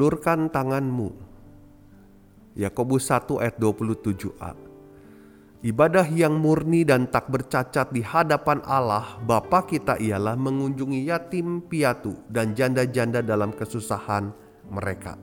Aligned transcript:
Ulurkan 0.00 0.48
tanganmu. 0.48 1.12
Yakobus 2.56 3.12
1 3.12 3.36
ayat 3.36 3.60
27a. 3.60 4.56
Ibadah 5.60 6.08
yang 6.08 6.40
murni 6.40 6.88
dan 6.88 7.04
tak 7.04 7.28
bercacat 7.28 7.92
di 7.92 8.00
hadapan 8.00 8.64
Allah 8.64 9.20
Bapa 9.20 9.60
kita 9.68 10.00
ialah 10.00 10.40
mengunjungi 10.40 11.04
yatim 11.04 11.60
piatu 11.68 12.16
dan 12.32 12.56
janda-janda 12.56 13.20
dalam 13.20 13.52
kesusahan 13.52 14.32
mereka. 14.72 15.20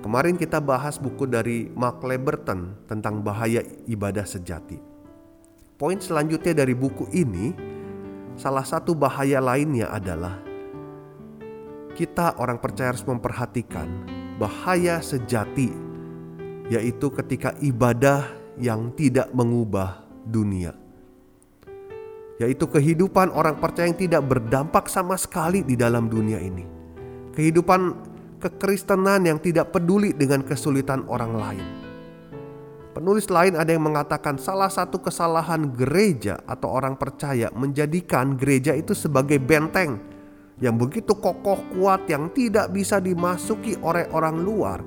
Kemarin 0.00 0.40
kita 0.40 0.56
bahas 0.64 0.96
buku 0.96 1.28
dari 1.28 1.68
Mark 1.76 2.00
Leberton 2.00 2.88
tentang 2.88 3.20
bahaya 3.20 3.60
ibadah 3.84 4.24
sejati. 4.24 4.80
Poin 5.76 6.00
selanjutnya 6.00 6.64
dari 6.64 6.72
buku 6.72 7.12
ini, 7.12 7.52
salah 8.40 8.64
satu 8.64 8.96
bahaya 8.96 9.36
lainnya 9.36 9.92
adalah 9.92 10.51
kita 11.92 12.40
orang 12.40 12.56
percaya 12.56 12.92
harus 12.92 13.04
memperhatikan 13.04 13.88
bahaya 14.40 14.98
sejati, 15.04 15.70
yaitu 16.72 17.12
ketika 17.12 17.52
ibadah 17.60 18.26
yang 18.56 18.90
tidak 18.96 19.28
mengubah 19.36 20.02
dunia, 20.24 20.72
yaitu 22.40 22.64
kehidupan 22.64 23.28
orang 23.32 23.60
percaya 23.60 23.92
yang 23.92 24.00
tidak 24.00 24.22
berdampak 24.24 24.88
sama 24.88 25.20
sekali 25.20 25.60
di 25.60 25.76
dalam 25.76 26.08
dunia 26.08 26.40
ini, 26.40 26.64
kehidupan 27.36 28.10
kekristenan 28.40 29.28
yang 29.28 29.38
tidak 29.38 29.70
peduli 29.70 30.16
dengan 30.16 30.42
kesulitan 30.42 31.04
orang 31.06 31.32
lain. 31.36 31.66
Penulis 32.92 33.32
lain 33.32 33.56
ada 33.56 33.72
yang 33.72 33.88
mengatakan 33.88 34.36
salah 34.36 34.68
satu 34.68 35.00
kesalahan 35.00 35.72
gereja 35.72 36.36
atau 36.44 36.68
orang 36.76 36.92
percaya 37.00 37.48
menjadikan 37.56 38.36
gereja 38.36 38.76
itu 38.76 38.92
sebagai 38.92 39.40
benteng 39.40 40.11
yang 40.60 40.76
begitu 40.76 41.16
kokoh 41.16 41.58
kuat 41.72 42.04
yang 42.10 42.28
tidak 42.36 42.68
bisa 42.74 43.00
dimasuki 43.00 43.78
oleh 43.80 44.04
orang 44.12 44.42
luar 44.42 44.84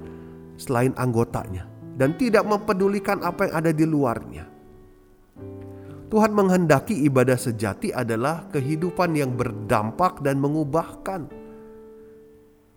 selain 0.59 0.93
anggotanya 0.99 1.65
dan 1.97 2.13
tidak 2.19 2.45
mempedulikan 2.45 3.23
apa 3.23 3.49
yang 3.49 3.53
ada 3.65 3.71
di 3.71 3.85
luarnya. 3.87 4.45
Tuhan 6.05 6.31
menghendaki 6.37 7.01
ibadah 7.09 7.35
sejati 7.35 7.89
adalah 7.89 8.45
kehidupan 8.53 9.17
yang 9.17 9.33
berdampak 9.33 10.21
dan 10.21 10.37
mengubahkan. 10.37 11.27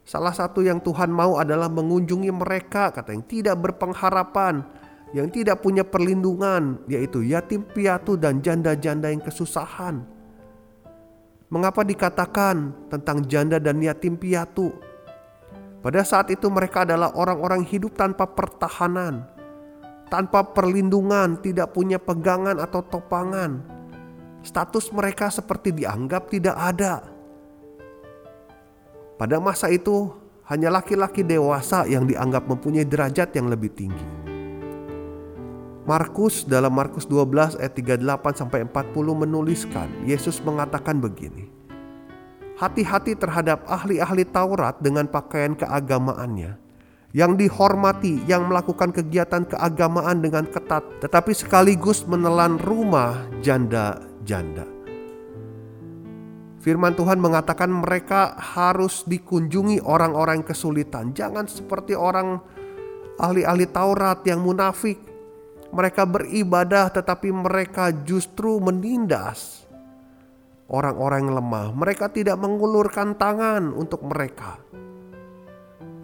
Salah 0.09 0.33
satu 0.33 0.65
yang 0.65 0.81
Tuhan 0.81 1.13
mau 1.13 1.37
adalah 1.37 1.69
mengunjungi 1.69 2.33
mereka, 2.33 2.89
kata 2.89 3.13
yang 3.13 3.29
tidak 3.29 3.61
berpengharapan, 3.61 4.65
yang 5.13 5.29
tidak 5.29 5.61
punya 5.61 5.85
perlindungan, 5.85 6.81
yaitu 6.89 7.21
yatim 7.21 7.69
piatu 7.69 8.17
dan 8.17 8.41
janda-janda 8.41 9.13
yang 9.13 9.21
kesusahan 9.21 10.18
Mengapa 11.49 11.81
dikatakan 11.81 12.77
tentang 12.93 13.25
janda 13.25 13.57
dan 13.57 13.81
yatim 13.81 14.21
piatu? 14.21 14.69
Pada 15.81 16.05
saat 16.05 16.29
itu 16.29 16.45
mereka 16.53 16.85
adalah 16.85 17.17
orang-orang 17.17 17.65
hidup 17.65 17.97
tanpa 17.97 18.29
pertahanan, 18.29 19.25
tanpa 20.13 20.45
perlindungan, 20.45 21.41
tidak 21.41 21.73
punya 21.73 21.97
pegangan 21.97 22.61
atau 22.61 22.85
topangan. 22.85 23.65
Status 24.45 24.93
mereka 24.93 25.33
seperti 25.33 25.73
dianggap 25.73 26.29
tidak 26.29 26.53
ada. 26.53 27.01
Pada 29.17 29.41
masa 29.41 29.73
itu, 29.73 30.13
hanya 30.53 30.69
laki-laki 30.69 31.25
dewasa 31.25 31.89
yang 31.89 32.05
dianggap 32.05 32.45
mempunyai 32.45 32.85
derajat 32.85 33.33
yang 33.33 33.49
lebih 33.49 33.73
tinggi. 33.73 34.28
Markus 35.89 36.45
dalam 36.45 36.77
Markus 36.77 37.09
12 37.09 37.57
ayat 37.57 37.73
38 37.73 38.05
sampai 38.37 38.61
40 38.69 38.93
menuliskan 39.25 39.89
Yesus 40.05 40.37
mengatakan 40.45 41.01
begini. 41.01 41.49
Hati-hati 42.61 43.17
terhadap 43.17 43.65
ahli-ahli 43.65 44.29
Taurat 44.29 44.77
dengan 44.85 45.09
pakaian 45.09 45.57
keagamaannya 45.57 46.61
yang 47.17 47.41
dihormati, 47.41 48.21
yang 48.29 48.45
melakukan 48.53 48.93
kegiatan 48.93 49.49
keagamaan 49.49 50.21
dengan 50.21 50.45
ketat, 50.45 50.85
tetapi 51.01 51.33
sekaligus 51.33 52.05
menelan 52.05 52.61
rumah 52.61 53.25
janda-janda. 53.41 54.69
Firman 56.61 56.93
Tuhan 57.01 57.17
mengatakan 57.17 57.73
mereka 57.73 58.37
harus 58.37 59.09
dikunjungi 59.09 59.81
orang-orang 59.81 60.45
kesulitan. 60.45 61.17
Jangan 61.17 61.49
seperti 61.49 61.97
orang 61.97 62.45
ahli-ahli 63.17 63.65
Taurat 63.73 64.21
yang 64.29 64.45
munafik 64.45 65.08
mereka 65.69 66.09
beribadah, 66.09 66.89
tetapi 66.89 67.29
mereka 67.29 67.93
justru 67.93 68.57
menindas 68.57 69.69
orang-orang 70.69 71.29
yang 71.29 71.35
lemah. 71.41 71.67
Mereka 71.77 72.13
tidak 72.13 72.41
mengulurkan 72.41 73.17
tangan 73.17 73.73
untuk 73.77 74.05
mereka. 74.05 74.61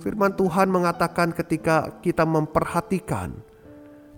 Firman 0.04 0.36
Tuhan 0.36 0.68
mengatakan, 0.68 1.32
ketika 1.32 1.96
kita 2.04 2.28
memperhatikan, 2.28 3.32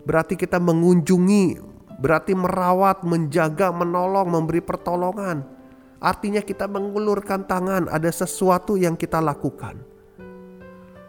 berarti 0.02 0.34
kita 0.34 0.58
mengunjungi, 0.58 1.62
berarti 2.02 2.34
merawat, 2.34 3.06
menjaga, 3.06 3.70
menolong, 3.70 4.26
memberi 4.26 4.58
pertolongan. 4.58 5.46
Artinya, 6.02 6.42
kita 6.42 6.66
mengulurkan 6.66 7.46
tangan, 7.46 7.86
ada 7.86 8.10
sesuatu 8.10 8.74
yang 8.74 8.98
kita 8.98 9.22
lakukan. 9.22 9.78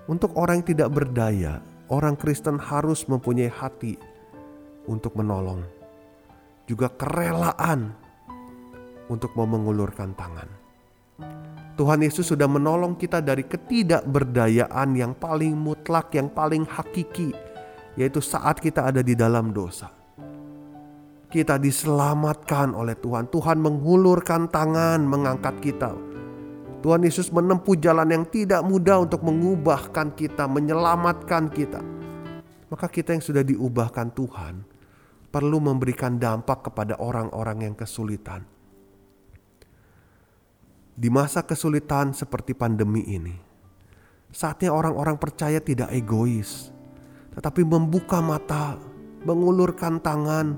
Untuk 0.06 0.38
orang 0.38 0.62
yang 0.62 0.78
tidak 0.78 0.90
berdaya, 0.94 1.59
orang 1.90 2.14
Kristen 2.14 2.62
harus 2.62 3.03
mempunyai 3.09 3.50
hati 3.50 3.97
untuk 4.88 5.14
menolong, 5.20 5.62
juga 6.66 6.92
kerelaan 6.92 7.92
untuk 9.08 9.31
mau 9.36 9.48
mengulurkan 9.48 10.16
tangan. 10.16 10.50
Tuhan 11.78 12.02
Yesus 12.02 12.34
sudah 12.34 12.50
menolong 12.50 12.97
kita 12.97 13.22
dari 13.22 13.46
ketidakberdayaan 13.46 14.97
yang 14.97 15.14
paling 15.14 15.53
mutlak, 15.53 16.09
yang 16.18 16.34
paling 16.34 16.66
hakiki, 16.66 17.30
yaitu 17.94 18.18
saat 18.18 18.58
kita 18.58 18.90
ada 18.90 19.06
di 19.06 19.14
dalam 19.14 19.53
dosa. 19.53 19.94
Kita 21.28 21.59
diselamatkan 21.62 22.74
oleh 22.74 22.97
Tuhan. 22.97 23.30
Tuhan 23.30 23.62
menghulurkan 23.62 24.50
tangan, 24.50 25.06
mengangkat 25.06 25.59
kita. 25.62 25.92
Tuhan 26.81 27.03
Yesus 27.03 27.30
menempuh 27.30 27.78
jalan 27.78 28.09
yang 28.09 28.26
tidak 28.26 28.64
mudah 28.64 29.03
untuk 29.03 29.22
mengubahkan 29.22 30.16
kita, 30.18 30.47
menyelamatkan 30.50 31.52
kita. 31.52 31.84
Maka 32.74 32.88
kita 32.90 33.14
yang 33.14 33.22
sudah 33.22 33.44
diubahkan 33.46 34.14
Tuhan, 34.18 34.66
perlu 35.38 35.62
memberikan 35.62 36.18
dampak 36.18 36.66
kepada 36.66 36.98
orang-orang 36.98 37.70
yang 37.70 37.75
kesulitan. 37.78 38.42
Di 40.98 41.14
masa 41.14 41.46
kesulitan 41.46 42.09
seperti 42.09 42.58
pandemi 42.58 43.06
ini, 43.06 43.38
saatnya 44.34 44.73
orang-orang 44.73 45.14
percaya 45.22 45.61
tidak 45.61 45.94
egois, 45.94 46.73
tetapi 47.38 47.61
membuka 47.61 48.17
mata, 48.17 48.82
mengulurkan 49.29 50.02
tangan 50.02 50.58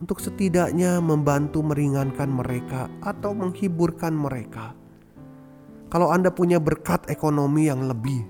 untuk 0.00 0.16
setidaknya 0.16 0.96
membantu 1.04 1.60
meringankan 1.60 2.32
mereka 2.32 2.88
atau 3.04 3.36
menghiburkan 3.36 4.16
mereka. 4.16 4.72
Kalau 5.92 6.08
Anda 6.08 6.32
punya 6.32 6.56
berkat 6.56 7.12
ekonomi 7.12 7.68
yang 7.68 7.84
lebih, 7.84 8.24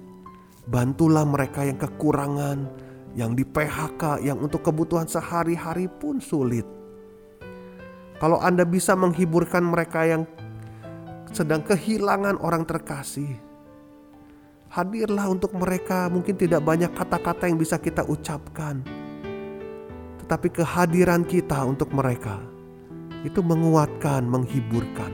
bantulah 0.66 1.22
mereka 1.22 1.62
yang 1.62 1.78
kekurangan, 1.78 2.85
yang 3.16 3.32
di 3.32 3.48
PHK, 3.48 4.20
yang 4.20 4.36
untuk 4.36 4.60
kebutuhan 4.60 5.08
sehari-hari 5.08 5.88
pun 5.88 6.20
sulit. 6.20 6.68
Kalau 8.20 8.36
Anda 8.36 8.68
bisa 8.68 8.92
menghiburkan 8.92 9.64
mereka 9.64 10.04
yang 10.04 10.28
sedang 11.32 11.64
kehilangan 11.64 12.36
orang 12.44 12.68
terkasih, 12.68 13.40
hadirlah 14.68 15.32
untuk 15.32 15.56
mereka. 15.56 16.12
Mungkin 16.12 16.36
tidak 16.36 16.60
banyak 16.60 16.92
kata-kata 16.92 17.48
yang 17.48 17.56
bisa 17.56 17.80
kita 17.80 18.04
ucapkan, 18.04 18.84
tetapi 20.24 20.52
kehadiran 20.52 21.24
kita 21.24 21.64
untuk 21.64 21.88
mereka 21.96 22.36
itu 23.24 23.40
menguatkan, 23.40 24.28
menghiburkan. 24.28 25.12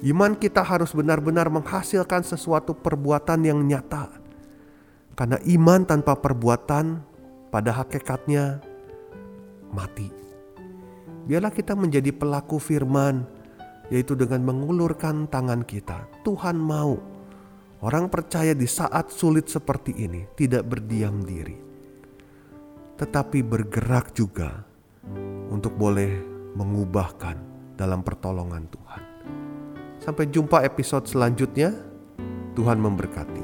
Iman 0.00 0.32
kita 0.32 0.64
harus 0.64 0.94
benar-benar 0.96 1.50
menghasilkan 1.52 2.24
sesuatu 2.24 2.72
perbuatan 2.72 3.44
yang 3.44 3.60
nyata 3.60 4.19
karena 5.20 5.36
iman 5.36 5.84
tanpa 5.84 6.16
perbuatan 6.16 7.04
pada 7.52 7.76
hakikatnya 7.76 8.64
mati. 9.68 10.08
Biarlah 11.28 11.52
kita 11.52 11.76
menjadi 11.76 12.08
pelaku 12.08 12.56
firman, 12.56 13.28
yaitu 13.92 14.16
dengan 14.16 14.40
mengulurkan 14.48 15.28
tangan 15.28 15.60
kita. 15.68 16.08
Tuhan 16.24 16.56
mau 16.56 16.96
orang 17.84 18.08
percaya 18.08 18.56
di 18.56 18.64
saat 18.64 19.12
sulit 19.12 19.52
seperti 19.52 19.92
ini 19.92 20.24
tidak 20.40 20.64
berdiam 20.64 21.20
diri, 21.20 21.60
tetapi 22.96 23.44
bergerak 23.44 24.16
juga 24.16 24.64
untuk 25.52 25.76
boleh 25.76 26.16
mengubahkan 26.56 27.36
dalam 27.76 28.00
pertolongan 28.00 28.64
Tuhan. 28.72 29.02
Sampai 30.00 30.32
jumpa 30.32 30.64
episode 30.64 31.04
selanjutnya. 31.04 31.76
Tuhan 32.50 32.82
memberkati. 32.82 33.39